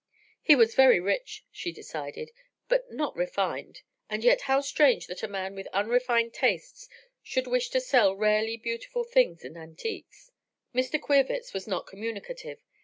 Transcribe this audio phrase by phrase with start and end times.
[0.41, 2.31] He was very rich, she decided,
[2.67, 6.89] but not refined, and yet how strange that a man with unrefined tastes
[7.21, 10.31] should wish to sell rarely beautiful things and antiques.
[10.73, 10.99] Mr.
[10.99, 12.57] Queerwitz was not communicative.